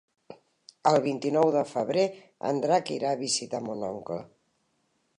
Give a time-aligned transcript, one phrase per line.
[0.91, 2.07] El vint-i-nou de febrer
[2.53, 4.23] en Drac irà a visitar mon oncle.